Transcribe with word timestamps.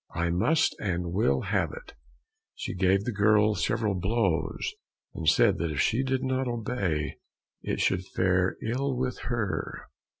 I 0.15 0.31
must 0.31 0.75
and 0.79 1.13
will 1.13 1.41
have 1.41 1.71
it!" 1.73 1.93
She 2.55 2.73
gave 2.73 3.03
the 3.03 3.11
girl 3.11 3.53
several 3.53 3.93
blows, 3.93 4.73
and 5.13 5.29
said 5.29 5.59
that 5.59 5.69
if 5.69 5.79
she 5.79 6.01
did 6.01 6.23
not 6.23 6.47
obey, 6.47 7.17
it 7.61 7.79
should 7.81 8.07
fare 8.07 8.57
ill 8.63 8.97
with 8.97 9.19
her. 9.25 9.85